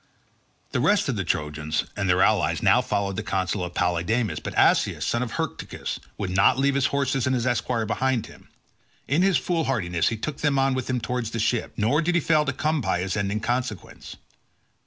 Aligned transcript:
The 0.71 0.79
rest 0.79 1.07
of 1.09 1.15
the 1.15 1.23
Trojans 1.23 1.85
and 1.95 2.09
their 2.09 2.23
allies 2.23 2.63
now 2.63 2.81
followed 2.81 3.17
the 3.17 3.21
counsel 3.21 3.63
of 3.63 3.75
Polydamas 3.75 4.39
but 4.39 4.57
Asius, 4.57 5.05
son 5.05 5.21
of 5.21 5.33
Hyrtacus, 5.33 5.99
would 6.17 6.31
not 6.31 6.57
leave 6.57 6.73
his 6.73 6.87
horses 6.87 7.27
and 7.27 7.35
his 7.35 7.45
esquire 7.45 7.85
behind 7.85 8.25
him; 8.25 8.47
in 9.07 9.21
his 9.21 9.37
foolhardiness 9.37 10.07
he 10.07 10.17
took 10.17 10.37
them 10.37 10.57
on 10.57 10.73
with 10.73 10.89
him 10.89 11.01
towards 11.01 11.29
the 11.29 11.39
ships, 11.39 11.77
nor 11.77 12.01
did 12.01 12.15
he 12.15 12.21
fail 12.21 12.45
to 12.45 12.51
come 12.51 12.81
by 12.81 12.99
his 12.99 13.15
end 13.15 13.31
in 13.31 13.41
consequence. 13.41 14.15